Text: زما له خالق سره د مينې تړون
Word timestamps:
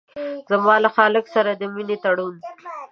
زما 0.51 0.75
له 0.83 0.89
خالق 0.95 1.25
سره 1.35 1.51
د 1.55 1.63
مينې 1.73 1.97
تړون 2.03 2.35